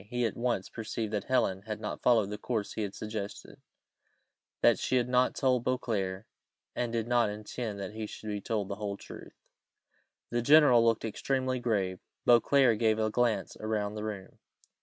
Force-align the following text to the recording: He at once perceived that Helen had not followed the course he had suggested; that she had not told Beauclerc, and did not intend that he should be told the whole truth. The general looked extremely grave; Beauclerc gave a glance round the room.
He 0.09 0.25
at 0.25 0.35
once 0.35 0.67
perceived 0.67 1.13
that 1.13 1.25
Helen 1.25 1.61
had 1.67 1.79
not 1.79 2.01
followed 2.01 2.31
the 2.31 2.39
course 2.39 2.73
he 2.73 2.81
had 2.81 2.95
suggested; 2.95 3.61
that 4.61 4.79
she 4.79 4.95
had 4.95 5.07
not 5.07 5.35
told 5.35 5.63
Beauclerc, 5.63 6.25
and 6.75 6.91
did 6.91 7.07
not 7.07 7.29
intend 7.29 7.79
that 7.79 7.93
he 7.93 8.07
should 8.07 8.29
be 8.29 8.41
told 8.41 8.67
the 8.67 8.77
whole 8.77 8.97
truth. 8.97 9.35
The 10.31 10.41
general 10.41 10.83
looked 10.83 11.05
extremely 11.05 11.59
grave; 11.59 11.99
Beauclerc 12.25 12.79
gave 12.79 12.97
a 12.97 13.11
glance 13.11 13.55
round 13.61 13.95
the 13.95 14.03
room. 14.03 14.39